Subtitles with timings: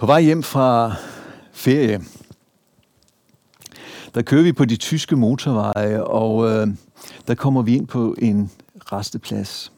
[0.00, 0.94] På vej hjem fra
[1.52, 2.00] ferie,
[4.14, 6.68] der kører vi på de tyske motorveje, og øh,
[7.26, 8.50] der kommer vi ind på en
[8.92, 9.72] resteplads.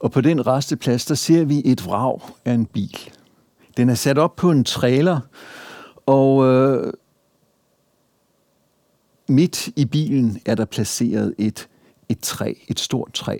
[0.00, 2.98] Og på den resteplads, der ser vi et vrag af en bil.
[3.76, 5.20] Den er sat op på en trailer,
[6.06, 6.92] og øh,
[9.28, 11.68] midt i bilen er der placeret et,
[12.08, 13.38] et træ, et stort træ.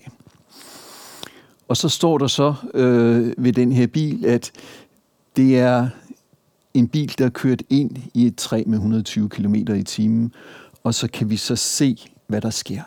[1.69, 4.53] Og så står der så øh, ved den her bil, at
[5.37, 5.89] det er
[6.75, 10.33] en bil, der er kørt ind i et træ med 120 km i timen,
[10.85, 12.83] og så kan vi så se, hvad der sker.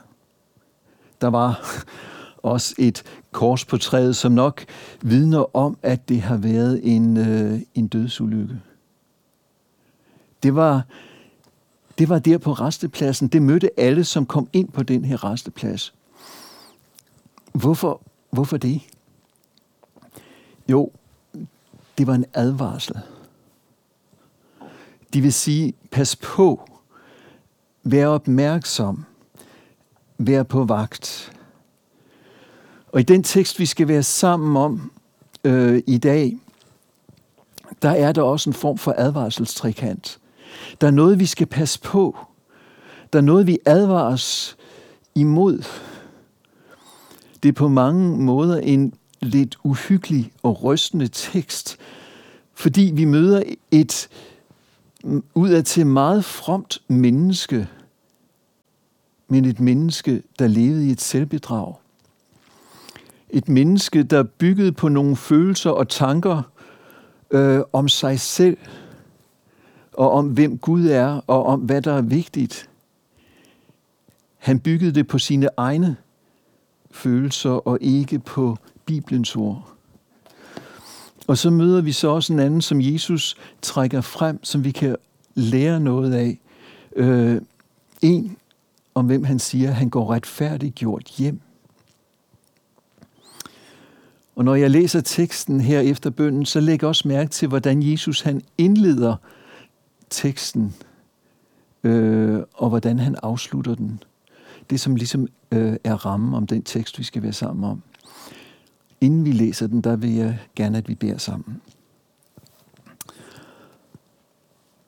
[1.22, 1.62] Der var
[2.44, 4.66] også et kors på træet, som nok
[5.02, 8.62] vidner om, at det har været en, øh, en dødsulykke.
[10.44, 10.84] Det var,
[11.98, 13.28] det var der på restepladsen.
[13.28, 15.94] Det mødte alle, som kom ind på den her resteplads.
[17.54, 18.82] Hvorfor, hvorfor det?
[20.70, 20.92] Jo,
[21.98, 22.96] det var en advarsel.
[25.14, 26.70] De vil sige, pas på,
[27.84, 29.06] vær opmærksom,
[30.18, 31.32] vær på vagt.
[32.88, 34.92] Og i den tekst, vi skal være sammen om
[35.44, 36.38] øh, i dag,
[37.82, 40.20] der er der også en form for advarselstrikant.
[40.82, 42.18] Der er noget, vi skal passe på.
[43.14, 44.58] Der er noget, vi advares
[45.16, 45.64] imod.
[47.44, 51.78] Det er på mange måder en lidt uhyggelig og rystende tekst,
[52.54, 54.10] fordi vi møder et
[55.34, 57.68] udadtil meget fromt menneske,
[59.28, 61.76] men et menneske, der levede i et selvbedrag.
[63.30, 66.42] Et menneske, der byggede på nogle følelser og tanker
[67.32, 68.58] øh, om sig selv,
[69.94, 72.70] og om hvem Gud er, og om hvad der er vigtigt.
[74.38, 75.96] Han byggede det på sine egne
[76.92, 79.74] følelser, og ikke på Bibelens ord.
[81.28, 84.96] Og så møder vi så også en anden, som Jesus trækker frem, som vi kan
[85.36, 86.40] lære noget af.
[86.96, 87.42] Øh,
[88.02, 88.38] en,
[88.96, 91.42] om hvem han siger, at han går retfærdigt gjort hjem.
[94.36, 97.84] Og når jeg læser teksten her efter bønden, så lægger jeg også mærke til, hvordan
[97.84, 99.16] Jesus han indleder
[100.10, 100.76] teksten,
[101.84, 104.04] øh, og hvordan han afslutter den.
[104.70, 107.82] Det, som ligesom øh, er rammen om den tekst, vi skal være sammen om.
[109.02, 111.62] Inden vi læser den, der vil jeg gerne, at vi beder sammen.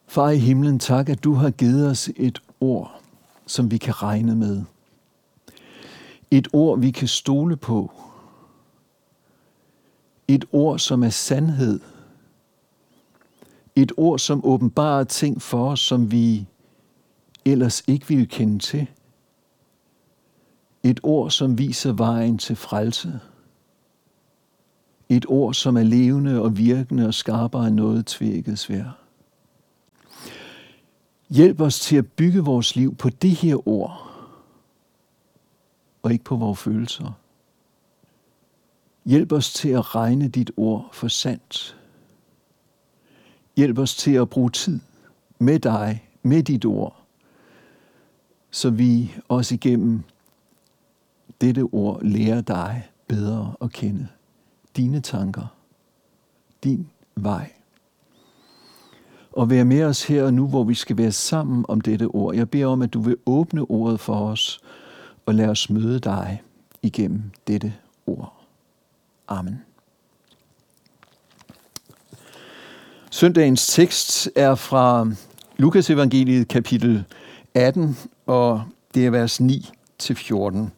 [0.08, 3.02] Far i himlen, tak, at du har givet os et ord,
[3.46, 4.64] som vi kan regne med.
[6.32, 7.92] Et ord, vi kan stole på.
[10.28, 11.80] Et ord, som er sandhed.
[13.76, 16.48] Et ord, som åbenbarer ting for os, som vi
[17.46, 18.88] ellers ikke ville kende til.
[20.84, 23.20] Et ord, som viser vejen til frelse.
[25.10, 28.98] Et ord, som er levende og virkende og skarpere end noget tvækket svær.
[31.30, 34.10] Hjælp os til at bygge vores liv på det her ord,
[36.04, 37.12] og ikke på vores følelser.
[39.06, 41.78] Hjælp os til at regne dit ord for sandt.
[43.58, 44.80] Hjælp os til at bruge tid
[45.40, 47.04] med dig, med dit ord,
[48.52, 50.04] så vi også igennem
[51.42, 54.08] dette ord lærer dig bedre at kende
[54.80, 55.56] dine tanker,
[56.64, 57.52] din vej.
[59.32, 62.36] Og vær med os her og nu, hvor vi skal være sammen om dette ord.
[62.36, 64.60] Jeg beder om, at du vil åbne ordet for os
[65.26, 66.42] og lad os møde dig
[66.82, 67.74] igennem dette
[68.08, 68.34] ord.
[69.28, 69.62] Amen.
[73.12, 75.08] Søndagens tekst er fra
[75.58, 77.04] Lukas evangeliet kapitel
[77.54, 78.64] 18, og
[78.94, 80.72] det er vers 9 til 14,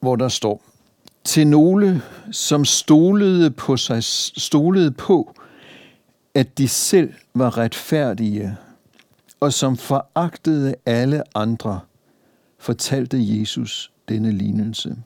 [0.00, 0.62] hvor der står,
[1.26, 5.34] til nogle, som stolede på sig, stolede på,
[6.34, 8.56] at de selv var retfærdige,
[9.40, 11.80] og som foragtede alle andre,
[12.58, 14.96] fortalte Jesus denne lignelse.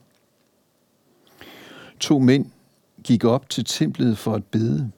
[2.01, 2.47] To mænd
[3.05, 4.91] gik op til templet for at bede.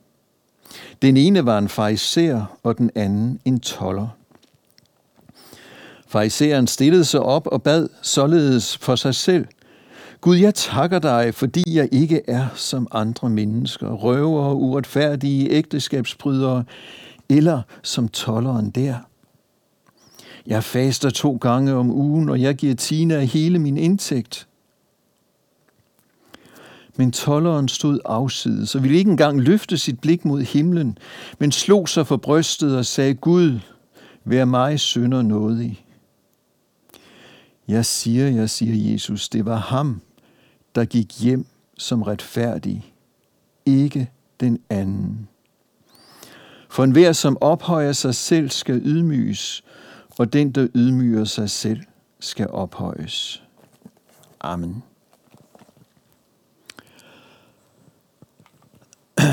[1.01, 4.07] Den ene var en fariser, og den anden en toller.
[6.07, 9.47] Fariseren stillede sig op og bad således for sig selv–
[10.23, 16.63] Gud, jeg takker dig, fordi jeg ikke er som andre mennesker, røver, uretfærdige, ægteskabsbrydere,
[17.29, 18.95] eller som tolleren der.
[20.47, 24.47] Jeg faster to gange om ugen, og jeg giver Tina hele min indtægt.
[26.95, 30.97] Men tolleren stod afsides så ville ikke engang løfte sit blik mod himlen,
[31.39, 33.59] men slog sig for brystet og sagde, Gud,
[34.25, 35.85] vær mig synder nådig.
[37.67, 40.01] Jeg siger, jeg siger Jesus, det var ham,
[40.75, 41.45] der gik hjem
[41.77, 42.93] som retfærdig,
[43.65, 45.27] ikke den anden.
[46.69, 49.63] For enhver, som ophøjer sig selv, skal ydmyges,
[50.17, 51.81] og den, der ydmyger sig selv,
[52.19, 53.43] skal ophøjes.
[54.41, 54.83] Amen.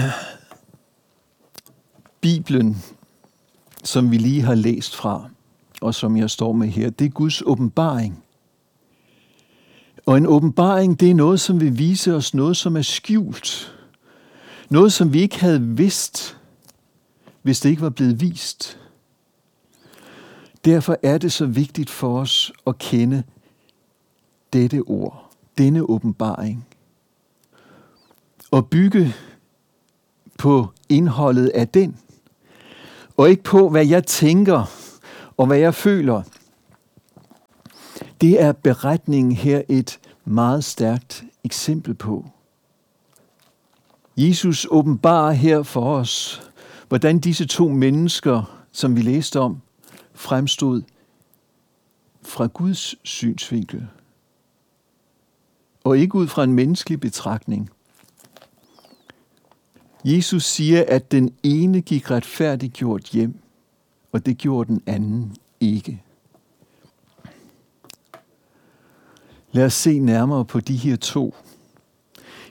[2.20, 2.76] Bibelen,
[3.84, 5.30] som vi lige har læst fra,
[5.80, 8.24] og som jeg står med her, det er Guds åbenbaring.
[10.06, 13.74] Og en åbenbaring, det er noget, som vil vise os noget, som er skjult.
[14.68, 16.36] Noget, som vi ikke havde vidst,
[17.42, 18.78] hvis det ikke var blevet vist.
[20.64, 23.22] Derfor er det så vigtigt for os at kende
[24.52, 26.66] dette ord, denne åbenbaring,
[28.50, 29.14] og bygge
[30.38, 31.96] på indholdet af den,
[33.16, 34.70] og ikke på, hvad jeg tænker
[35.36, 36.22] og hvad jeg føler.
[38.20, 42.30] Det er beretningen her et meget stærkt eksempel på.
[44.16, 46.42] Jesus åbenbarer her for os,
[46.88, 49.60] hvordan disse to mennesker, som vi læste om,
[50.14, 50.82] fremstod
[52.22, 53.86] fra Guds synsvinkel,
[55.84, 57.70] og ikke ud fra en menneskelig betragtning.
[60.04, 63.34] Jesus siger, at den ene gik retfærdiggjort hjem,
[64.12, 66.02] og det gjorde den anden ikke.
[69.52, 71.34] Lad os se nærmere på de her to.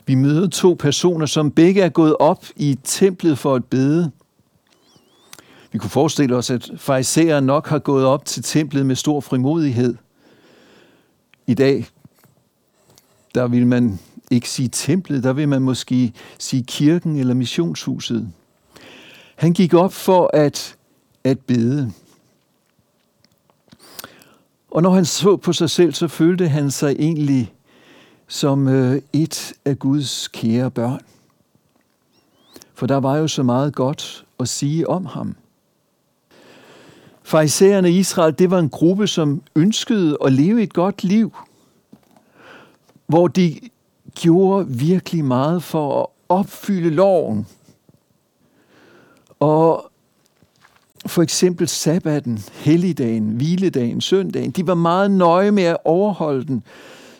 [0.05, 4.11] Vi møder to personer, som begge er gået op i templet for at bede.
[5.71, 9.95] Vi kunne forestille os, at farisæere nok har gået op til templet med stor frimodighed.
[11.47, 11.87] I dag,
[13.35, 13.99] der vil man
[14.31, 18.29] ikke sige templet, der vil man måske sige kirken eller missionshuset.
[19.35, 20.75] Han gik op for at,
[21.23, 21.91] at bede.
[24.71, 27.53] Og når han så på sig selv, så følte han sig egentlig
[28.27, 31.01] som øh, et af Guds kære børn.
[32.73, 35.35] For der var jo så meget godt at sige om ham.
[37.23, 41.37] Farisæerne i Israel, det var en gruppe, som ønskede at leve et godt liv,
[43.07, 43.59] hvor de
[44.15, 47.47] gjorde virkelig meget for at opfylde loven.
[49.39, 49.91] Og
[51.05, 56.63] for eksempel sabbaten, helligdagen, hviledagen, søndagen, de var meget nøje med at overholde den,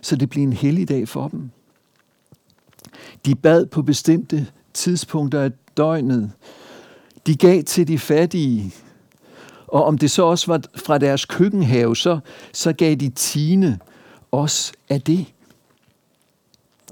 [0.02, 1.50] så det blev en helligdag for dem.
[3.26, 6.32] De bad på bestemte tidspunkter af døgnet.
[7.28, 8.74] De gav til de fattige.
[9.68, 12.20] Og om det så også var fra deres køkkenhave, så,
[12.54, 13.78] så gav de tiende
[14.32, 15.26] også af det.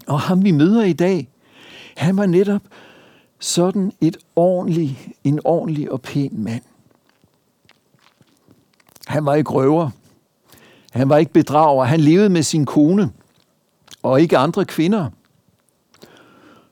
[0.07, 1.29] Og ham vi møder i dag,
[1.97, 2.61] han var netop
[3.39, 6.63] sådan et ordentlig, en ordentlig og pæn mand.
[9.07, 9.89] Han var ikke røver.
[10.91, 11.83] Han var ikke bedrager.
[11.83, 13.11] Han levede med sin kone
[14.03, 15.09] og ikke andre kvinder.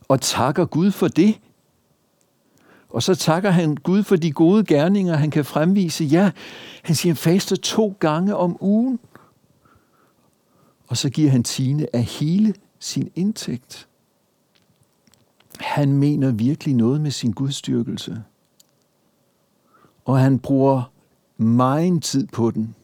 [0.08, 1.40] Og takker Gud for det.
[2.90, 6.04] Og så takker han Gud for de gode gerninger, han kan fremvise.
[6.04, 6.32] Ja,
[6.84, 9.00] han siger, han faster to gange om ugen.
[10.88, 13.88] Og så giver han tiende af hele sin indtægt.
[15.60, 18.24] Han mener virkelig noget med sin gudstyrkelse.
[20.06, 20.92] Og han bruger
[21.38, 22.76] meget tid på den.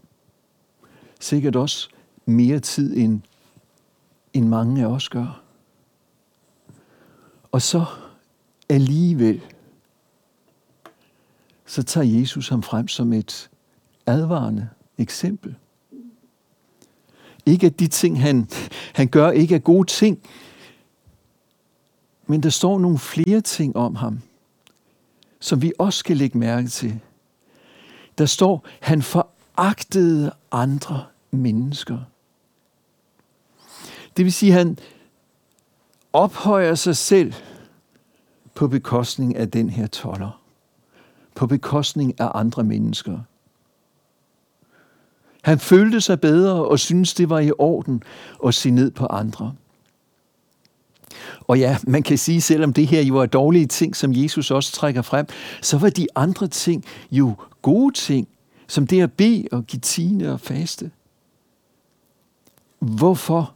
[1.20, 1.90] Sikkert også
[2.26, 3.22] mere tid, end,
[4.34, 5.42] end mange af os gør.
[7.52, 7.86] Og så
[8.70, 9.42] alligevel,
[11.66, 13.50] så tager Jesus ham frem som et
[14.06, 15.56] advarende eksempel.
[17.46, 18.50] Ikke at de ting, han,
[18.94, 20.20] han gør, ikke er gode ting,
[22.28, 24.22] men der står nogle flere ting om ham,
[25.40, 27.00] som vi også skal lægge mærke til.
[28.22, 31.98] Der står, han foragtede andre mennesker.
[34.18, 34.78] Det vil sige, at han
[36.14, 37.34] ophøjer sig selv
[38.56, 40.42] på bekostning af den her toller.
[41.36, 43.20] På bekostning af andre mennesker.
[45.42, 48.04] Han følte sig bedre og syntes, det var i orden
[48.46, 49.56] at se ned på andre.
[51.48, 54.72] Og ja, man kan sige, selvom det her jo er dårlige ting, som Jesus også
[54.72, 55.28] trækker frem,
[55.62, 58.28] så var de andre ting jo gode ting,
[58.68, 60.92] som det at bede og give tiende og faste.
[62.80, 63.54] Hvorfor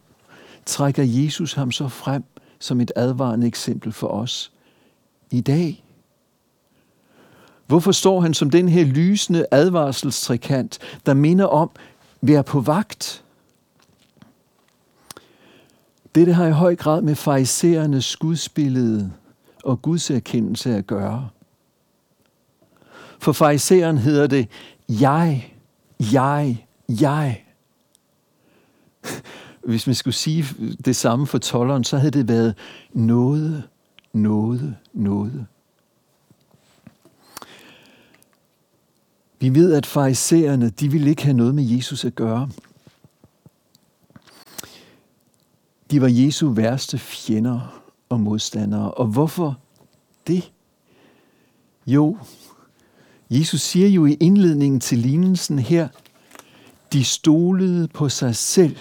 [0.66, 2.24] trækker Jesus ham så frem
[2.58, 4.52] som et advarende eksempel for os
[5.30, 5.84] i dag?
[7.66, 11.70] Hvorfor står han som den her lysende advarselstrikant, der minder om,
[12.20, 13.24] vær på vagt?
[16.16, 19.12] Dette har i høj grad med fariserernes gudsbillede
[19.64, 21.28] og Guds erkendelse at gøre.
[23.18, 24.48] For fariseren hedder det,
[24.88, 25.54] jeg,
[26.12, 27.44] jeg, jeg.
[29.64, 30.44] Hvis man skulle sige
[30.84, 32.54] det samme for tolleren, så havde det været
[32.92, 33.62] noget,
[34.12, 35.46] nåde, nåde.
[39.40, 42.48] Vi ved, at farisæerne, de ville ikke have noget med Jesus at gøre.
[45.90, 48.90] De var Jesu værste fjender og modstandere.
[48.90, 49.58] Og hvorfor
[50.26, 50.52] det?
[51.86, 52.18] Jo,
[53.30, 55.88] Jesus siger jo i indledningen til lignelsen her,
[56.92, 58.76] de stolede på sig selv,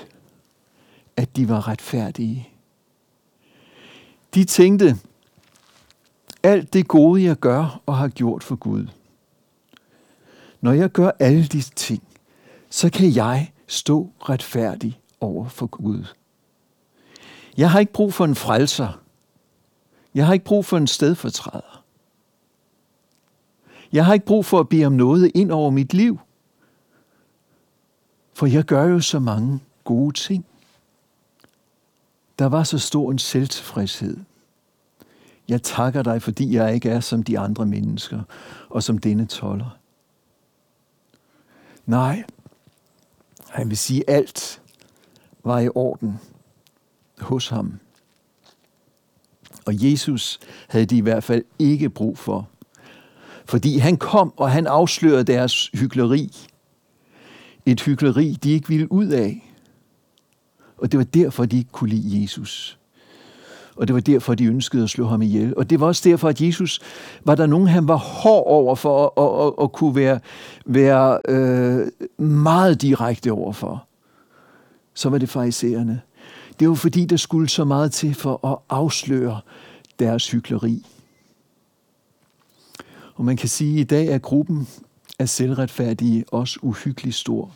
[1.18, 2.50] at de var retfærdige.
[4.34, 4.98] De tænkte,
[6.44, 8.88] alt det gode, jeg gør og har gjort for Gud,
[10.62, 12.04] når jeg gør alle disse ting,
[12.70, 16.06] så kan jeg stå retfærdig over for Gud.
[17.58, 19.02] Jeg har ikke brug for en frelser.
[20.16, 21.84] Jeg har ikke brug for en stedfortræder.
[23.92, 26.20] Jeg har ikke brug for at bede om noget ind over mit liv.
[28.34, 30.46] For jeg gør jo så mange gode ting.
[32.40, 34.18] Der var så stor en selvtilfredshed.
[35.48, 38.22] Jeg takker dig, fordi jeg ikke er som de andre mennesker
[38.70, 39.78] og som denne toller.
[41.86, 42.24] Nej,
[43.50, 44.62] han vil sige, alt
[45.44, 46.20] var i orden
[47.20, 47.74] hos ham.
[49.66, 52.50] Og Jesus havde de i hvert fald ikke brug for.
[53.46, 56.32] Fordi han kom, og han afslørede deres hykleri.
[57.66, 59.54] Et hykleri, de ikke ville ud af.
[60.78, 62.80] Og det var derfor, de ikke kunne lide Jesus.
[63.76, 65.58] Og det var derfor, de ønskede at slå ham ihjel.
[65.58, 66.80] Og det var også derfor, at Jesus,
[67.26, 70.20] var der nogen, han var hård over for, og, og, og kunne være,
[70.66, 71.88] være øh,
[72.26, 73.88] meget direkte overfor.
[74.94, 76.02] Så var det farisæerne.
[76.60, 79.40] Det var fordi, der skulle så meget til for at afsløre
[80.00, 80.86] deres hykleri.
[83.16, 84.68] Og man kan sige, at i dag er gruppen
[85.20, 87.52] af selvretfærdige også uhyggeligt stor.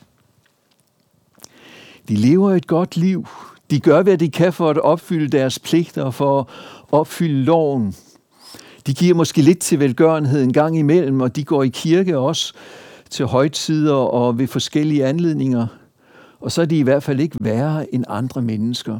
[2.07, 3.27] De lever et godt liv.
[3.69, 6.45] De gør, hvad de kan for at opfylde deres pligter, for at
[6.91, 7.95] opfylde loven.
[8.87, 12.53] De giver måske lidt til velgørenhed en gang imellem, og de går i kirke også
[13.09, 15.67] til højtider og ved forskellige anledninger.
[16.39, 18.99] Og så er de i hvert fald ikke værre end andre mennesker.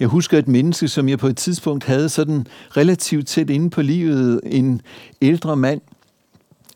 [0.00, 3.82] Jeg husker et menneske, som jeg på et tidspunkt havde sådan relativt tæt inde på
[3.82, 4.80] livet, en
[5.22, 5.80] ældre mand.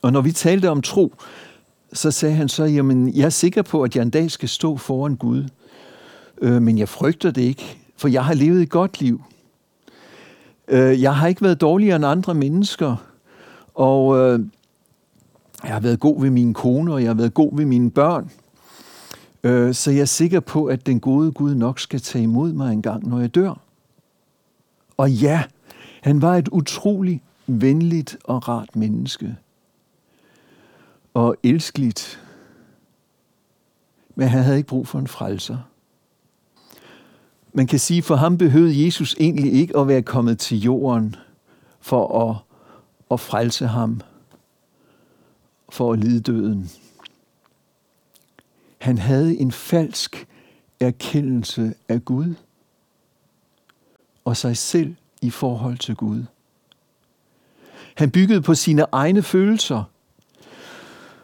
[0.01, 1.13] Og når vi talte om tro,
[1.93, 4.77] så sagde han så, jamen jeg er sikker på, at jeg en dag skal stå
[4.77, 5.45] foran Gud.
[6.41, 9.23] Øh, men jeg frygter det ikke, for jeg har levet et godt liv.
[10.67, 12.95] Øh, jeg har ikke været dårligere end andre mennesker,
[13.75, 14.39] og øh,
[15.63, 18.31] jeg har været god ved min kone, og jeg har været god ved mine børn.
[19.43, 22.73] Øh, så jeg er sikker på, at den gode Gud nok skal tage imod mig
[22.73, 23.53] en gang, når jeg dør.
[24.97, 25.43] Og ja,
[26.01, 29.35] han var et utroligt venligt og rart menneske.
[31.13, 32.21] Og elskeligt.
[34.15, 35.57] Men han havde ikke brug for en frelser.
[37.53, 41.15] Man kan sige, for ham behøvede Jesus egentlig ikke at være kommet til jorden
[41.79, 42.37] for at,
[43.11, 44.01] at frelse ham,
[45.69, 46.69] for at lide døden.
[48.81, 50.27] Han havde en falsk
[50.79, 52.33] erkendelse af Gud
[54.25, 56.23] og sig selv i forhold til Gud.
[57.95, 59.83] Han byggede på sine egne følelser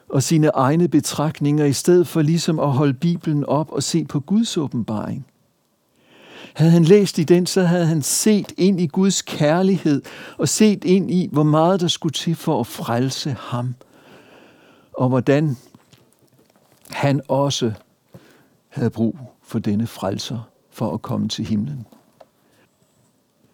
[0.10, 4.20] og sine egne betragtninger, i stedet for ligesom at holde Bibelen op og se på
[4.20, 5.28] Guds åbenbaring.
[6.54, 10.02] Havde han læst i den, så havde han set ind i Guds kærlighed
[10.38, 13.76] og set ind i, hvor meget der skulle til for at frelse ham.
[14.94, 15.58] Og hvordan
[16.90, 17.74] han også
[18.68, 21.86] havde brug for denne frelser for at komme til himlen.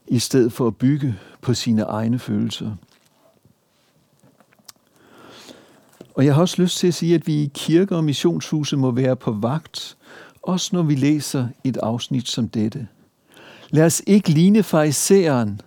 [0.08, 2.76] I stedet for at bygge på sine egne følelser.
[6.16, 8.92] Og jeg har også lyst til at sige, at vi i kirker og missionshuse må
[8.92, 9.98] være på vagt,
[10.42, 12.88] også når vi læser et afsnit som dette.
[13.70, 15.62] Lad os ikke ligne fariseren.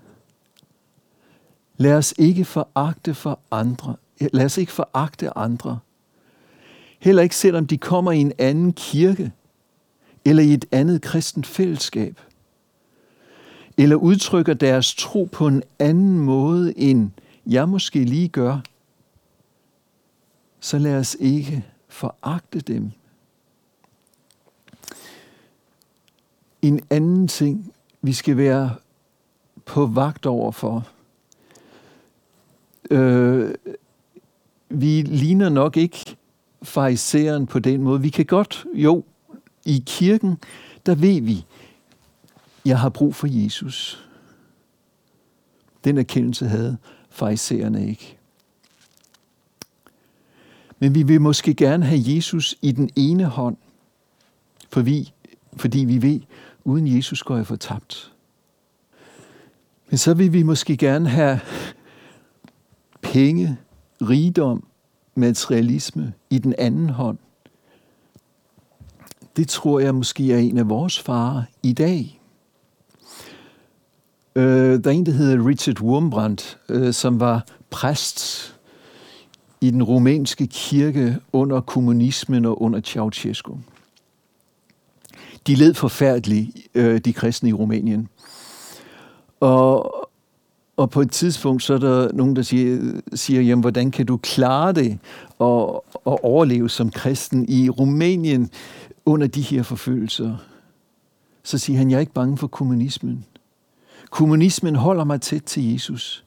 [1.76, 3.96] Lad os ikke foragte for andre.
[4.32, 5.78] Lad os ikke foragte andre.
[6.98, 9.32] Heller ikke selvom de kommer i en anden kirke,
[10.24, 12.20] eller i et andet kristent fællesskab,
[13.78, 17.10] eller udtrykker deres tro på en anden måde, end
[17.46, 18.58] jeg måske lige gør,
[20.60, 22.90] så lad os ikke foragte dem.
[26.62, 27.72] En anden ting,
[28.02, 28.74] vi skal være
[29.64, 30.88] på vagt over for.
[32.90, 33.54] Øh,
[34.68, 36.16] vi ligner nok ikke
[36.62, 38.00] fariseren på den måde.
[38.00, 39.04] Vi kan godt, jo,
[39.64, 40.38] i kirken,
[40.86, 41.44] der ved vi,
[42.64, 44.06] jeg har brug for Jesus.
[45.84, 46.76] Den erkendelse havde
[47.10, 48.16] fariserne ikke.
[50.78, 53.56] Men vi vil måske gerne have Jesus i den ene hånd,
[54.70, 55.12] for vi,
[55.56, 56.20] fordi vi ved,
[56.64, 58.12] uden Jesus går jeg fortabt.
[59.90, 61.40] Men så vil vi måske gerne have
[63.02, 63.56] penge,
[64.00, 64.66] rigdom,
[65.16, 67.18] materialisme i den anden hånd.
[69.36, 72.20] Det tror jeg måske er en af vores farer i dag.
[74.36, 78.52] Øh, der er en, der hedder Richard Wurmbrandt, øh, som var præst
[79.60, 83.58] i den rumænske kirke under kommunismen og under Ceausescu.
[85.46, 88.08] De led forfærdeligt, øh, de kristne i Rumænien.
[89.40, 90.05] Og,
[90.76, 94.16] og på et tidspunkt, så er der nogen, der siger, siger jamen, hvordan kan du
[94.16, 94.98] klare det
[95.38, 98.50] og, og overleve som kristen i Rumænien
[99.04, 100.36] under de her forfølgelser?
[101.42, 103.24] Så siger han, jeg er ikke bange for kommunismen.
[104.10, 106.24] Kommunismen holder mig tæt til Jesus.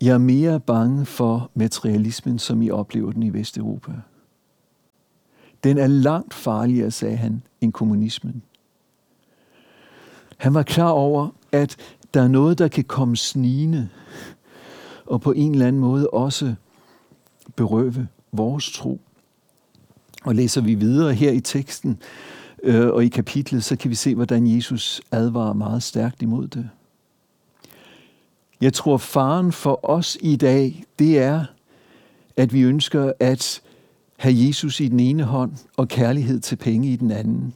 [0.00, 3.92] Jeg er mere bange for materialismen, som I oplever den i Vesteuropa.
[5.64, 8.42] Den er langt farligere, sagde han, end kommunismen.
[10.36, 11.76] Han var klar over, at
[12.16, 13.88] der er noget, der kan komme snigende,
[15.06, 16.54] og på en eller anden måde også
[17.56, 19.00] berøve vores tro.
[20.24, 21.98] Og læser vi videre her i teksten
[22.62, 26.68] øh, og i kapitlet, så kan vi se, hvordan Jesus advarer meget stærkt imod det.
[28.60, 31.44] Jeg tror, faren for os i dag, det er,
[32.36, 33.62] at vi ønsker at
[34.16, 37.54] have Jesus i den ene hånd og kærlighed til penge i den anden.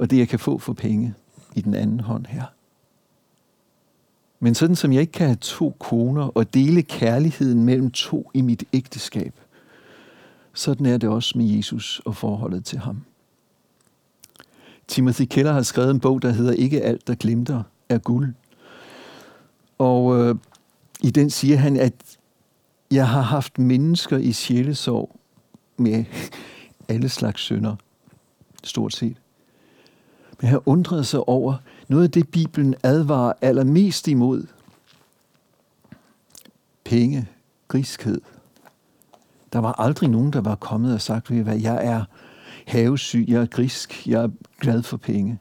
[0.00, 1.14] Og det, jeg kan få for penge
[1.54, 2.44] i den anden hånd her.
[4.44, 8.40] Men sådan som jeg ikke kan have to koner og dele kærligheden mellem to i
[8.40, 9.34] mit ægteskab,
[10.54, 13.04] sådan er det også med Jesus og forholdet til ham.
[14.88, 18.34] Timothy Keller har skrevet en bog, der hedder Ikke alt, der glimter, er guld.
[19.78, 20.34] Og øh,
[21.02, 21.94] i den siger han, at
[22.90, 25.16] jeg har haft mennesker i sjælesorg
[25.76, 26.04] med
[26.88, 27.76] alle slags sønder,
[28.64, 29.16] stort set.
[30.40, 31.56] Men han undrede sig over
[31.88, 34.46] noget af det, Bibelen advarer allermest imod.
[36.84, 37.28] Penge,
[37.68, 38.20] griskhed.
[39.52, 42.04] Der var aldrig nogen, der var kommet og sagt, hvad jeg er
[42.66, 44.28] havesyg, jeg er grisk, jeg er
[44.60, 45.38] glad for penge.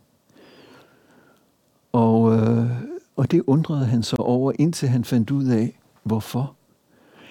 [1.91, 2.71] Og, øh,
[3.15, 6.55] og det undrede han sig over, indtil han fandt ud af, hvorfor.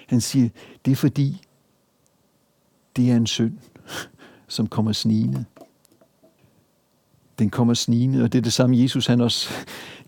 [0.07, 0.49] Han siger,
[0.85, 1.41] det er fordi,
[2.95, 3.57] det er en synd,
[4.47, 5.45] som kommer snigende.
[7.41, 9.49] Den kommer snigende, og det er det samme, Jesus han også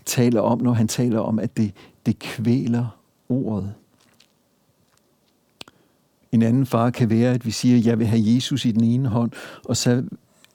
[0.05, 1.73] taler om, når han taler om, at det,
[2.05, 3.73] det kvæler ordet.
[6.31, 8.83] En anden far kan være, at vi siger, at jeg vil have Jesus i den
[8.83, 9.31] ene hånd,
[9.65, 10.03] og så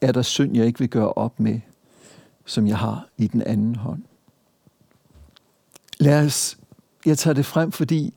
[0.00, 1.60] er der synd, jeg ikke vil gøre op med,
[2.46, 4.02] som jeg har i den anden hånd.
[6.00, 6.58] Lad os,
[7.06, 8.14] jeg tager det frem, fordi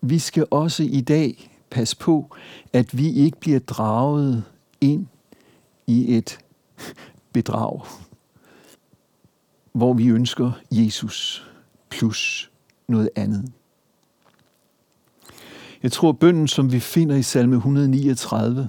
[0.00, 2.36] vi skal også i dag passe på,
[2.72, 4.44] at vi ikke bliver draget
[4.80, 5.06] ind
[5.86, 6.38] i et
[7.32, 7.80] bedrag,
[9.72, 11.48] hvor vi ønsker Jesus
[11.90, 12.50] plus
[12.88, 13.52] noget andet.
[15.82, 18.68] Jeg tror, at bønden, som vi finder i salme 139,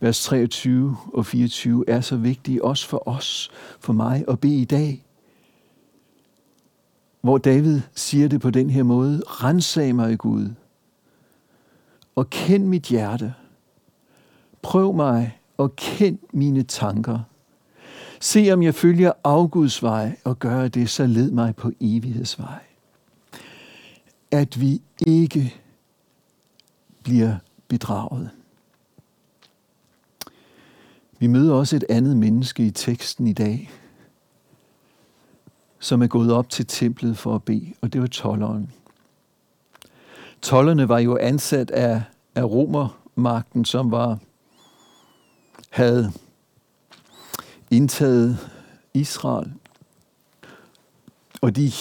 [0.00, 4.64] vers 23 og 24, er så vigtig også for os, for mig at bede i
[4.64, 5.04] dag.
[7.20, 10.50] Hvor David siger det på den her måde, rensag mig, Gud,
[12.16, 13.34] og kend mit hjerte.
[14.62, 17.18] Prøv mig og kend mine tanker.
[18.20, 22.60] Se om jeg følger afguds vej og gør det, så led mig på evighedsvej.
[24.30, 25.54] At vi ikke
[27.02, 27.36] bliver
[27.68, 28.30] bedraget.
[31.18, 33.70] Vi møder også et andet menneske i teksten i dag,
[35.78, 38.72] som er gået op til templet for at bede, og det var tolleren.
[40.42, 42.02] Tollerne var jo ansat af,
[42.34, 44.18] af romermagten, som var
[45.72, 46.12] havde
[47.70, 48.50] indtaget
[48.94, 49.52] Israel,
[51.40, 51.72] og de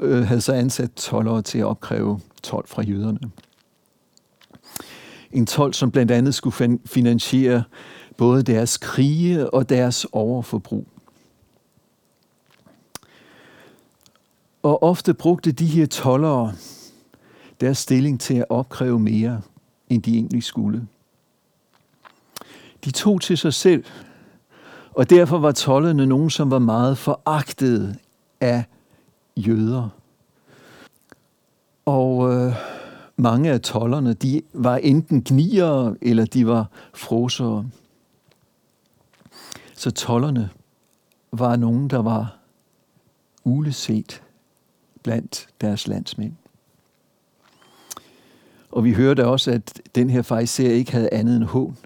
[0.00, 3.30] øh, havde så ansat tollere til at opkræve tolv fra jøderne.
[5.32, 7.64] En tolv, som blandt andet skulle finansiere
[8.16, 10.86] både deres krige og deres overforbrug.
[14.62, 16.54] Og ofte brugte de her tollere
[17.60, 19.40] deres stilling til at opkræve mere,
[19.88, 20.86] end de egentlig skulle.
[22.84, 23.84] De tog til sig selv,
[24.94, 27.98] og derfor var tollerne nogen, som var meget foragtet
[28.40, 28.64] af
[29.36, 29.88] jøder.
[31.86, 32.52] Og øh,
[33.16, 37.66] mange af tollerne, de var enten gniere, eller de var frosere.
[39.76, 40.50] Så tollerne
[41.32, 42.36] var nogen, der var
[43.44, 44.22] uleset
[45.02, 46.32] blandt deres landsmænd.
[48.70, 51.76] Og vi hørte også, at den her fejser ikke havde andet end hån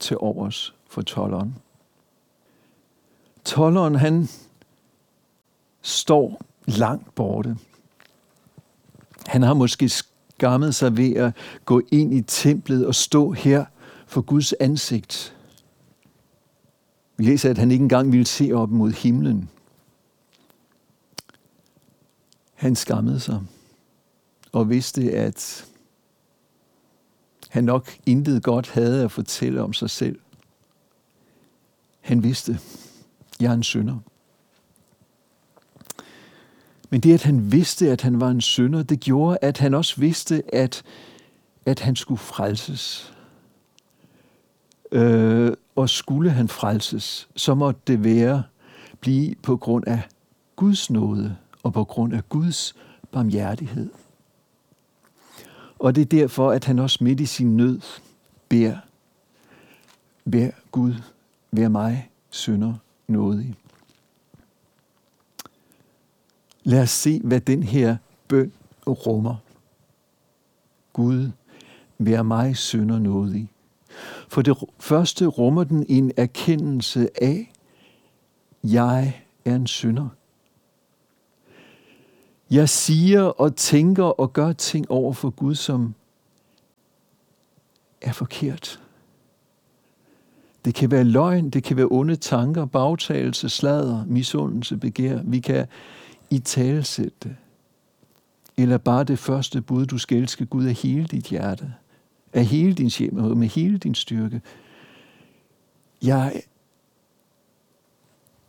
[0.00, 1.56] til overs for tolleren.
[3.44, 4.28] Tolleren, han
[5.82, 7.56] står langt borte.
[9.26, 13.64] Han har måske skammet sig ved at gå ind i templet og stå her
[14.06, 15.36] for Guds ansigt.
[17.16, 19.50] Vi læser, at han ikke engang ville se op mod himlen.
[22.54, 23.40] Han skammede sig
[24.52, 25.66] og vidste, at
[27.48, 30.18] han nok intet godt havde at fortælle om sig selv.
[32.00, 32.58] Han vidste,
[33.40, 33.96] jeg er en synder.
[36.90, 40.00] Men det, at han vidste, at han var en synder, det gjorde, at han også
[40.00, 40.82] vidste, at,
[41.66, 43.12] at han skulle frelses.
[44.92, 48.42] Øh, og skulle han frelses, så måtte det være
[49.00, 50.02] blive på grund af
[50.56, 52.74] Guds nåde og på grund af Guds
[53.12, 53.90] barmhjertighed.
[55.78, 57.80] Og det er derfor, at han også midt i sin nød
[58.48, 58.76] beder,
[60.24, 60.94] vær Gud,
[61.50, 62.74] vær mig, synder,
[63.08, 63.54] nådig.
[66.64, 67.96] Lad os se, hvad den her
[68.28, 68.52] bøn
[68.86, 69.36] rummer.
[70.92, 71.30] Gud,
[71.98, 73.48] vær mig, synder, nådig.
[74.28, 77.52] For det første rummer den en erkendelse af,
[78.64, 80.08] jeg er en synder.
[82.50, 85.94] Jeg siger og tænker og gør ting over for Gud, som
[88.00, 88.80] er forkert.
[90.64, 95.20] Det kan være løgn, det kan være onde tanker, bagtagelse, sladder, misundelse, begær.
[95.24, 95.66] Vi kan
[96.30, 97.36] i talsætte det.
[98.56, 101.74] Eller bare det første bud, du skal elske Gud af hele dit hjerte,
[102.32, 104.40] af hele din sjæl og med hele din styrke.
[106.02, 106.42] Jeg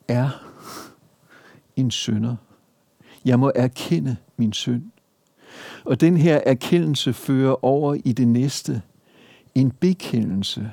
[0.08, 0.30] er
[1.76, 2.36] en sønder.
[3.28, 4.84] Jeg må erkende min synd.
[5.86, 8.82] Og den her erkendelse fører over i det næste,
[9.56, 10.72] en bekendelse,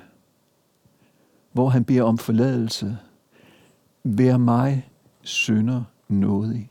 [1.52, 2.98] hvor han beder om forladelse.
[4.04, 4.88] Vær mig
[5.22, 6.70] synder nådig.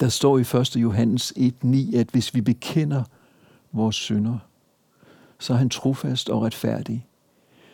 [0.00, 0.76] Der står i 1.
[0.76, 3.04] Johannes 1.9, at hvis vi bekender
[3.72, 4.38] vores synder,
[5.38, 7.06] så er han trofast og retfærdig,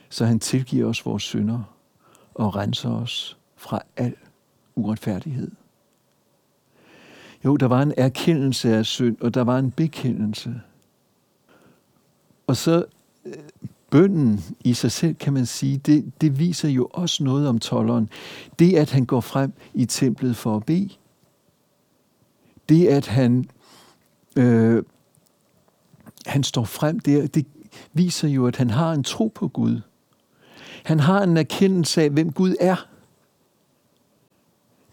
[0.08, 1.62] så han tilgiver os vores synder
[2.34, 4.14] og renser os fra al
[4.74, 5.50] uretfærdighed.
[7.44, 10.54] Jo, der var en erkendelse af synd, og der var en bekendelse.
[12.46, 12.84] Og så
[13.24, 13.32] øh,
[13.90, 18.08] bønden i sig selv, kan man sige, det, det viser jo også noget om tolleren.
[18.58, 20.88] Det, at han går frem i templet for at bede.
[22.68, 23.50] Det, at han,
[24.36, 24.82] øh,
[26.26, 27.46] han står frem der, det
[27.92, 29.80] viser jo, at han har en tro på Gud.
[30.84, 32.93] Han har en erkendelse af, hvem Gud er.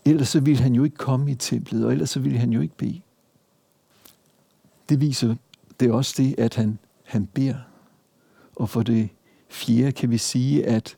[0.05, 2.61] Ellers så ville han jo ikke komme i templet, og ellers så ville han jo
[2.61, 3.01] ikke bede.
[4.89, 5.35] Det viser
[5.81, 7.57] det er også det, at han, han beder.
[8.55, 9.09] Og for det
[9.49, 10.97] fjerde kan vi sige, at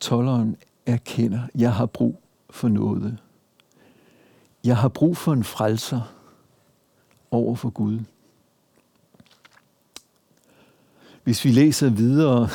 [0.00, 0.56] tolleren
[0.86, 3.18] erkender, jeg har brug for noget.
[4.64, 6.00] Jeg har brug for en frelser
[7.30, 8.00] over for Gud.
[11.24, 12.48] Hvis vi læser videre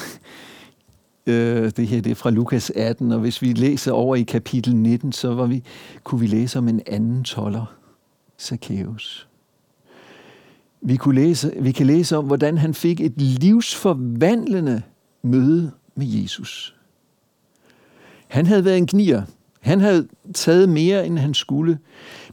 [1.28, 4.76] Øh, det her det er fra Lukas 18, og hvis vi læser over i kapitel
[4.76, 5.64] 19, så var vi,
[6.04, 7.76] kunne vi læse om en anden toller,
[8.40, 9.28] Zacchaeus.
[10.82, 14.82] Vi, kunne læse, vi kan læse om, hvordan han fik et livsforvandlende
[15.22, 16.76] møde med Jesus.
[18.28, 19.24] Han havde været en gnier.
[19.60, 21.80] Han havde taget mere, end han skulle.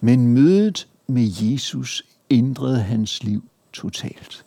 [0.00, 4.44] Men mødet med Jesus ændrede hans liv totalt.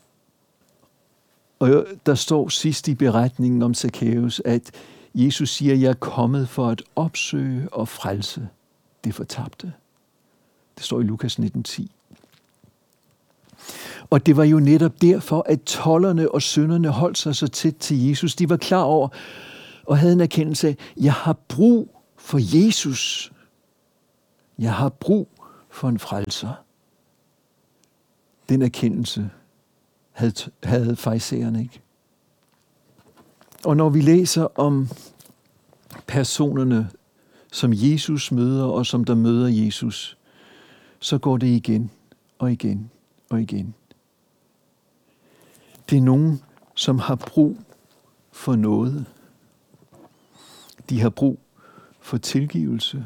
[1.60, 4.72] Og der står sidst i beretningen om Zacchaeus, at
[5.16, 8.50] Jesus siger, jeg er kommet for at opsøge og frelse
[9.04, 9.74] det fortabte.
[10.76, 11.88] Det står i Lukas 19.10.
[14.10, 18.08] Og det var jo netop derfor, at tollerne og sønderne holdt sig så tæt til
[18.08, 18.36] Jesus.
[18.36, 19.08] De var klar over
[19.86, 23.32] og havde en erkendelse af, jeg har brug for Jesus.
[24.60, 25.30] Jeg har brug
[25.70, 26.54] for en frelser.
[28.50, 29.30] Den erkendelse
[30.16, 31.82] havde, havde fejseren ikke.
[33.66, 34.90] Og når vi læser om
[36.08, 36.90] personerne,
[37.52, 40.18] som Jesus møder, og som der møder Jesus,
[41.00, 41.92] så går det igen
[42.40, 42.92] og igen
[43.30, 43.76] og igen.
[45.90, 46.42] Det er nogen,
[46.76, 47.58] som har brug
[48.32, 49.06] for noget.
[50.90, 51.40] De har brug
[52.00, 53.06] for tilgivelse.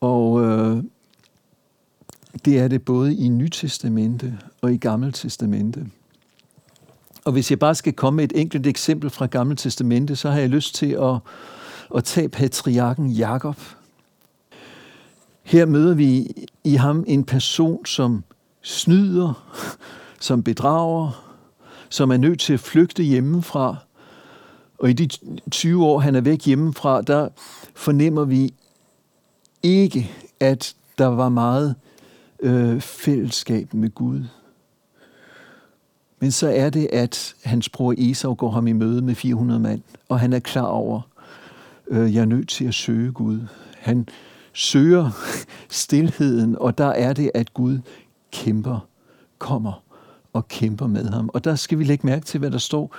[0.00, 0.84] Og øh,
[2.44, 5.86] det er det både i Nytestamente og i Gamle Testamente.
[7.24, 10.38] Og hvis jeg bare skal komme med et enkelt eksempel fra Gamle Testamente, så har
[10.38, 11.16] jeg lyst til at,
[11.96, 13.56] at tage patriarken Jakob.
[15.42, 16.28] Her møder vi
[16.64, 18.24] i ham en person, som
[18.62, 19.46] snyder,
[20.20, 21.30] som bedrager,
[21.88, 23.76] som er nødt til at flygte hjemmefra,
[24.78, 25.08] Og i de
[25.50, 27.28] 20 år, han er væk hjemmefra, der
[27.74, 28.54] fornemmer vi
[29.62, 31.74] ikke, at der var meget
[32.42, 34.24] øh, fællesskab med Gud.
[36.20, 39.82] Men så er det, at hans bror Esau går ham i møde med 400 mand,
[40.08, 41.00] og han er klar over,
[41.88, 43.40] øh, jeg er nødt til at søge Gud.
[43.78, 44.08] Han
[44.52, 45.10] søger
[45.70, 47.78] stillheden, og der er det, at Gud
[48.32, 48.86] kæmper,
[49.38, 49.82] kommer
[50.32, 51.30] og kæmper med ham.
[51.34, 52.96] Og der skal vi lægge mærke til, hvad der står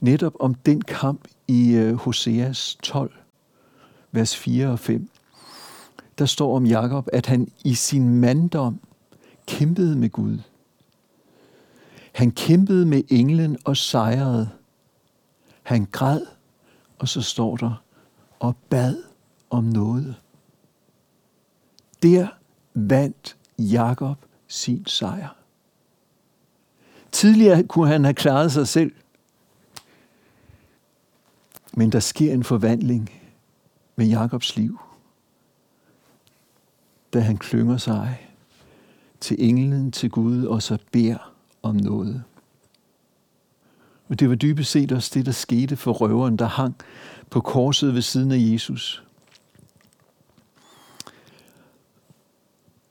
[0.00, 3.12] netop om den kamp i øh, Hoseas 12,
[4.12, 5.08] vers 4 og 5.
[6.20, 8.80] Der står om Jakob, at han i sin manddom
[9.46, 10.38] kæmpede med Gud.
[12.12, 14.50] Han kæmpede med englen og sejrede.
[15.62, 16.26] Han græd,
[16.98, 17.82] og så står der,
[18.38, 19.02] og bad
[19.50, 20.16] om noget.
[22.02, 22.28] Der
[22.74, 24.16] vandt Jakob
[24.48, 25.36] sin sejr.
[27.12, 28.92] Tidligere kunne han have klaret sig selv,
[31.74, 33.10] men der sker en forvandling
[33.96, 34.80] med Jakobs liv,
[37.12, 38.30] da han klynger sig
[39.20, 42.22] til englen, til Gud, og så beder om noget.
[44.08, 46.74] Og det var dybest set også det, der skete for røveren, der hang
[47.30, 49.04] på korset ved siden af Jesus.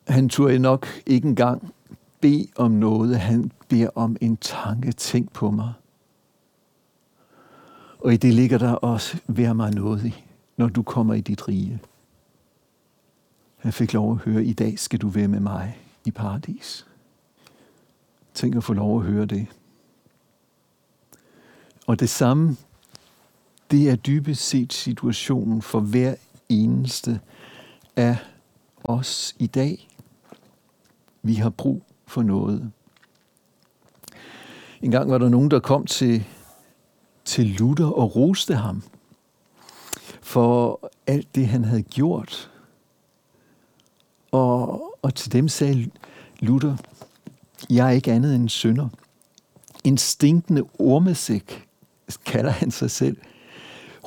[0.08, 1.74] Han turde nok ikke engang
[2.22, 3.20] bede om noget.
[3.20, 4.92] Han beder om en tanke.
[4.92, 5.74] Tænk på mig.
[8.00, 10.26] Og i det ligger der også, vær mig nådig,
[10.58, 11.80] når du kommer i dit rige.
[13.60, 16.88] Han fik lov at høre, i dag skal du være med mig i paradis.
[18.34, 19.48] Tænk at få lov at høre det.
[21.88, 22.58] Og det samme,
[23.72, 26.16] det er dybest set situationen for hver
[26.50, 27.20] eneste
[27.96, 28.18] af
[28.84, 29.90] os i dag.
[31.22, 32.72] Vi har brug for noget.
[34.82, 36.26] En gang var der nogen, der kom til,
[37.26, 38.84] til Luther og roste ham
[40.22, 42.52] for alt det, han havde gjort.
[44.32, 45.90] Og, og til dem sagde
[46.40, 46.78] Luther,
[47.70, 48.90] jeg er ikke andet end en synder.
[49.84, 51.68] En stinkende ormesæk,
[52.26, 53.18] kalder han sig selv.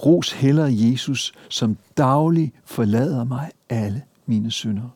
[0.07, 4.89] Ros heller Jesus, som daglig forlader mig alle mine synder.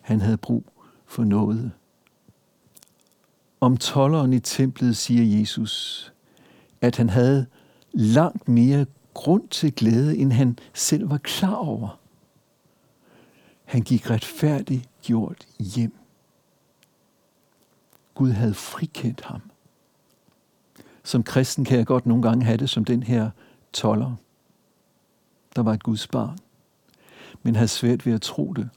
[0.00, 0.64] Han havde brug
[1.06, 1.72] for noget.
[3.60, 6.12] Om tolleren i templet siger Jesus,
[6.80, 7.46] at han havde
[7.92, 11.98] langt mere grund til glæde, end han selv var klar over.
[13.74, 15.94] Han gik retfærdigt gjort hjem.
[18.14, 19.40] Gud havde frikendt ham.
[21.04, 23.30] Som kristen kan jeg godt nogle gange have det som den her
[23.72, 24.14] toller,
[25.56, 26.38] der var et Guds barn,
[27.42, 28.68] men havde svært ved at tro det.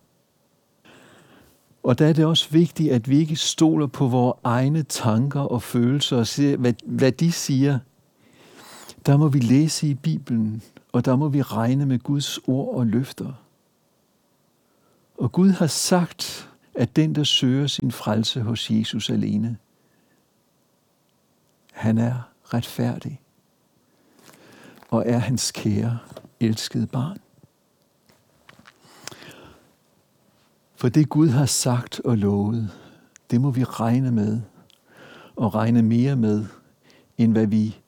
[1.83, 5.63] Og der er det også vigtigt, at vi ikke stoler på vores egne tanker og
[5.63, 7.79] følelser og ser, hvad, hvad de siger.
[9.05, 12.87] Der må vi læse i Bibelen, og der må vi regne med Guds ord og
[12.87, 13.33] løfter.
[15.17, 19.57] Og Gud har sagt, at den, der søger sin frelse hos Jesus alene,
[21.71, 23.21] han er retfærdig
[24.89, 25.99] og er hans kære,
[26.39, 27.17] elskede barn.
[30.75, 32.71] For det Gud har sagt og lovet,
[33.31, 34.41] det må vi regne med,
[35.35, 36.45] og regne mere med,
[37.17, 37.79] end hvad vi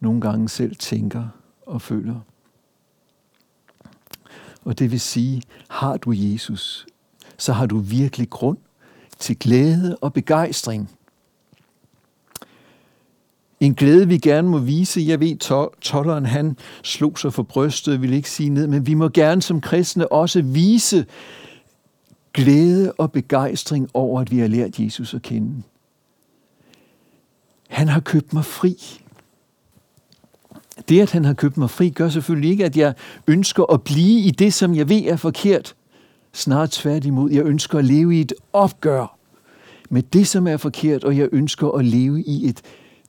[0.00, 1.28] nogle gange selv tænker
[1.66, 2.20] og føler.
[4.68, 6.86] Og det vil sige, har du Jesus,
[7.38, 8.58] så har du virkelig grund
[9.18, 10.90] til glæde og begejstring.
[13.60, 15.00] En glæde, vi gerne må vise.
[15.06, 15.36] Jeg ved,
[15.80, 19.60] tolleren han slog sig for brystet, vil ikke sige ned, men vi må gerne som
[19.60, 21.06] kristne også vise
[22.32, 25.62] glæde og begejstring over, at vi har lært Jesus at kende.
[27.68, 29.00] Han har købt mig fri.
[30.88, 32.94] Det, at han har købt mig fri, gør selvfølgelig ikke, at jeg
[33.26, 35.74] ønsker at blive i det, som jeg ved er forkert.
[36.32, 39.16] Snart tværtimod, jeg ønsker at leve i et opgør
[39.90, 42.62] med det, som er forkert, og jeg ønsker at leve i et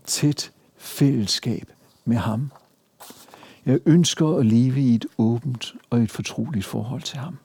[0.06, 1.72] tæt fællesskab
[2.06, 2.52] med ham.
[3.66, 7.38] Jeg ønsker at leve i et åbent og et fortroligt forhold til ham.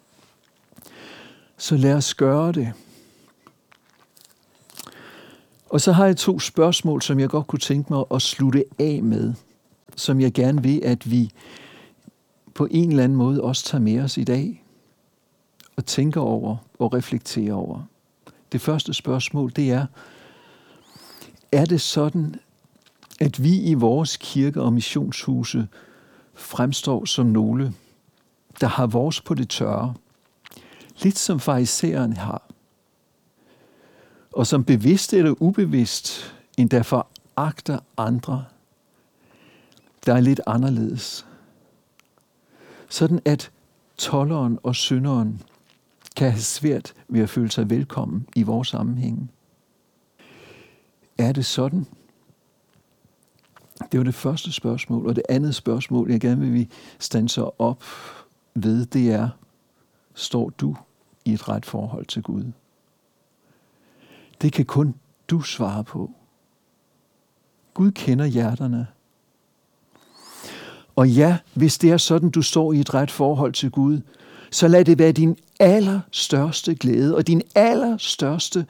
[1.57, 2.73] Så lad os gøre det.
[5.69, 9.03] Og så har jeg to spørgsmål, som jeg godt kunne tænke mig at slutte af
[9.03, 9.35] med,
[9.97, 11.31] som jeg gerne vil, at vi
[12.55, 14.65] på en eller anden måde også tager med os i dag
[15.77, 17.83] og tænker over og reflekterer over.
[18.53, 19.87] Det første spørgsmål, det er,
[21.53, 22.35] er det sådan,
[23.21, 25.69] at vi i vores kirke og missionshuse
[26.35, 27.75] fremstår som nogle,
[28.61, 29.95] der har vores på det tørre,
[31.03, 32.43] lidt som fariseren har,
[34.33, 38.45] og som bevidst eller ubevidst endda foragter andre,
[40.07, 41.27] der er lidt anderledes.
[42.89, 43.51] Sådan at
[43.97, 45.43] tolleren og synderen
[46.17, 49.31] kan have svært ved at føle sig velkommen i vores sammenhæng.
[51.19, 51.87] Er det sådan?
[53.93, 55.07] Det var det første spørgsmål.
[55.07, 57.85] Og det andet spørgsmål, jeg gerne vil vi stanser op
[58.55, 59.29] ved, det er,
[60.15, 60.77] står du
[61.25, 62.53] i et ret forhold til Gud?
[64.43, 64.95] Det kan kun
[65.29, 66.11] du svare på.
[67.75, 68.87] Gud kender hjerterne.
[70.97, 74.01] Og ja, hvis det er sådan, du står i et ret forhold til Gud,
[74.51, 78.67] så lad det være din allerstørste glæde og din allerstørste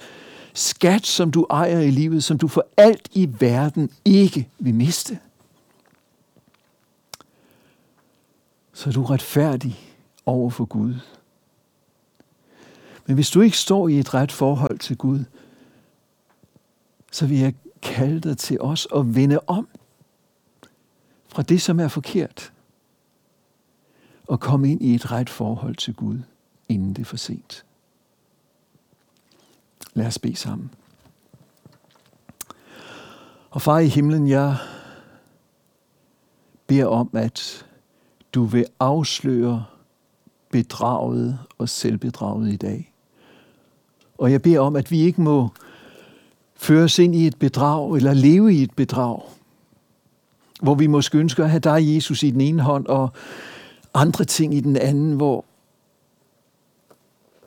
[0.55, 5.19] skat, som du ejer i livet, som du for alt i verden ikke vil miste.
[8.73, 9.79] Så er du retfærdig
[10.27, 10.95] over for Gud.
[13.07, 15.25] Men hvis du ikke står i et ret forhold til Gud,
[17.13, 19.69] så vil jeg kalde dig til os at vende om
[21.35, 22.53] fra det, som er forkert,
[24.27, 26.19] og komme ind i et ret forhold til Gud,
[26.69, 27.65] inden det er for sent.
[29.95, 30.71] Lad os bede sammen.
[33.51, 34.57] Og far i himlen, jeg
[36.67, 37.67] beder om, at
[38.35, 39.65] du vil afsløre
[40.51, 42.93] bedraget og selvbedraget i dag.
[44.19, 45.49] Og jeg beder om, at vi ikke må
[46.55, 49.21] føres ind i et bedrag eller leve i et bedrag,
[50.65, 53.13] hvor vi måske ønsker at have dig, Jesus, i den ene hånd og
[53.95, 55.45] andre ting i den anden, hvor,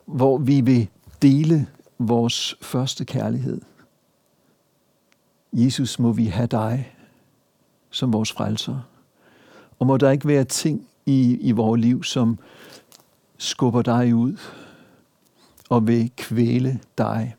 [0.06, 0.88] hvor vi vil
[1.22, 3.62] dele vores første kærlighed.
[5.54, 6.94] Jesus, må vi have dig
[7.90, 8.80] som vores frelser.
[9.80, 12.40] Og må der ikke være ting i, i vores liv, som
[13.38, 14.38] skubber dig ud
[15.70, 17.36] og vil kvæle dig.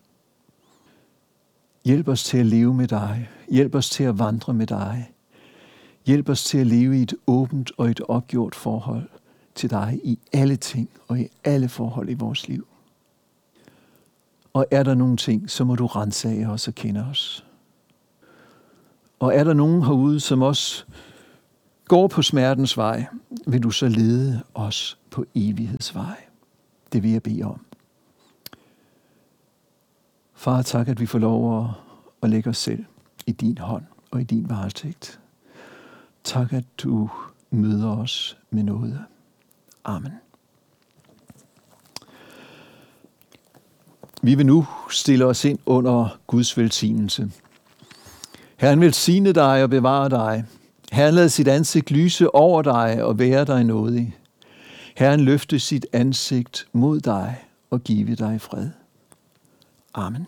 [1.85, 3.31] Hjælp os til at leve med dig.
[3.49, 5.13] Hjælp os til at vandre med dig.
[6.09, 9.09] Hjælp os til at leve i et åbent og et opgjort forhold
[9.55, 12.67] til dig i alle ting og i alle forhold i vores liv.
[14.53, 17.47] Og er der nogle ting, så må du af os og kende os.
[19.19, 20.85] Og er der nogen herude, som også
[21.85, 23.07] går på smertens vej,
[23.47, 26.25] vil du så lede os på evighedsvej.
[26.93, 27.61] Det vil jeg bede om.
[30.35, 31.71] Far, tak, at vi får lov at,
[32.23, 32.85] at lægge os selv
[33.27, 35.21] i din hånd og i din varetægt.
[36.25, 37.11] Tak, at du
[37.51, 39.05] møder os med noget.
[39.85, 40.13] Amen.
[44.23, 47.31] Vi vil nu stille os ind under Guds velsignelse.
[48.57, 50.45] Herren velsigne dig og bevare dig.
[50.93, 54.17] Herren lad sit ansigt lyse over dig og være dig nådig.
[54.97, 58.69] Herren løfte sit ansigt mod dig og give dig fred.
[59.95, 60.27] Amen.